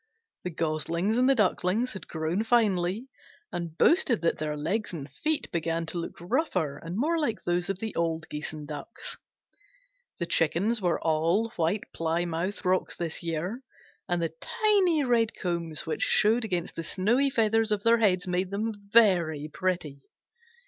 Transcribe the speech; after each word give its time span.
The 0.43 0.49
Goslings 0.49 1.19
and 1.19 1.29
the 1.29 1.35
Ducklings 1.35 1.93
had 1.93 2.07
grown 2.07 2.41
finely, 2.41 3.07
and 3.51 3.77
boasted 3.77 4.23
that 4.23 4.39
their 4.39 4.57
legs 4.57 4.93
and 4.93 5.07
feet 5.07 5.51
began 5.51 5.85
to 5.85 5.99
look 5.99 6.15
rougher 6.19 6.79
and 6.83 6.97
more 6.97 7.19
like 7.19 7.43
those 7.43 7.69
of 7.69 7.77
the 7.77 7.93
old 7.93 8.27
Geese 8.27 8.51
and 8.51 8.67
Ducks. 8.67 9.17
The 10.17 10.25
Chickens 10.25 10.81
were 10.81 10.99
all 10.99 11.51
White 11.51 11.83
Plymouth 11.93 12.65
Rocks 12.65 12.95
this 12.95 13.21
year, 13.21 13.61
and 14.09 14.19
the 14.19 14.33
tiny 14.41 15.03
red 15.03 15.33
combs 15.39 15.85
which 15.85 16.01
showed 16.01 16.43
against 16.43 16.73
the 16.75 16.83
snowy 16.83 17.29
feathers 17.29 17.71
of 17.71 17.83
their 17.83 17.99
heads 17.99 18.25
made 18.25 18.49
them 18.49 18.73
very 18.91 19.49
pretty. 19.53 20.01